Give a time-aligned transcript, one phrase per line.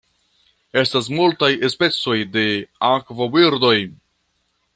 [0.83, 2.47] Estas multaj specoj de
[2.91, 3.77] akvobirdoj.